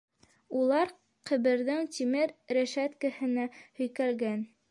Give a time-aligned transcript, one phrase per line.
[0.61, 0.93] Улар
[1.31, 3.47] ҡәберҙең тимер рәшәткәһенә
[3.81, 4.45] һөйкәлгән.